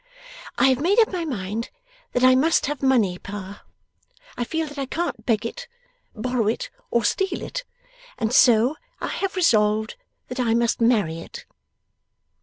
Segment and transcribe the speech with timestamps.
[0.57, 1.69] 'I have made up my mind
[2.13, 3.63] that I must have money, Pa.
[4.35, 5.67] I feel that I can't beg it,
[6.15, 7.63] borrow it, or steal it;
[8.17, 11.45] and so I have resolved that I must marry it.